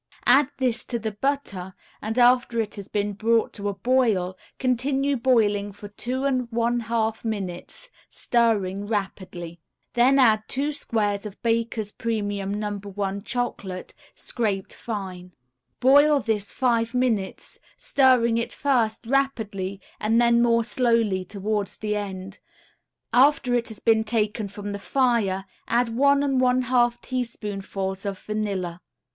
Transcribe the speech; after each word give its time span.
Add 0.25 0.49
this 0.57 0.83
to 0.85 0.97
the 0.97 1.11
butter, 1.11 1.75
and 2.01 2.17
after 2.17 2.59
it 2.59 2.73
has 2.73 2.87
been 2.87 3.13
brought 3.13 3.53
to 3.53 3.69
a 3.69 3.75
boil 3.75 4.35
continue 4.57 5.15
boiling 5.15 5.71
for 5.71 5.89
two 5.89 6.25
and 6.25 6.51
one 6.51 6.79
half 6.79 7.23
minutes, 7.23 7.91
stirring 8.09 8.87
rapidly. 8.87 9.59
Then 9.93 10.17
add 10.17 10.45
two 10.47 10.71
squares 10.71 11.27
of 11.27 11.39
Baker's 11.43 11.91
Premium 11.91 12.51
No. 12.51 12.79
1 12.79 13.21
Chocolate, 13.21 13.93
scraped 14.15 14.73
fine. 14.73 15.33
Boil 15.79 16.19
this 16.19 16.51
five 16.51 16.95
minutes, 16.95 17.59
stirring 17.77 18.39
it 18.39 18.51
first 18.51 19.05
rapidly, 19.05 19.79
and 19.99 20.19
then 20.19 20.41
more 20.41 20.63
slowly 20.63 21.23
towards 21.23 21.75
the 21.77 21.95
end. 21.95 22.39
After 23.13 23.53
it 23.53 23.67
has 23.67 23.79
been 23.79 24.03
taken 24.03 24.47
from 24.47 24.71
the 24.71 24.79
fire, 24.79 25.45
add 25.67 25.89
one 25.95 26.23
and 26.23 26.41
one 26.41 26.63
half 26.63 26.99
teaspoonfuls 27.01 28.03
of 28.07 28.17
vanilla. 28.17 28.81